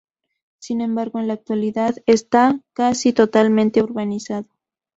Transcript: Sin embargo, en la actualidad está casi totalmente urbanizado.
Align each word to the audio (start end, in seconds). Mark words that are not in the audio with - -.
Sin 0.59 0.81
embargo, 0.81 1.19
en 1.19 1.27
la 1.27 1.35
actualidad 1.35 1.93
está 2.07 2.59
casi 2.73 3.13
totalmente 3.13 3.83
urbanizado. 3.83 4.47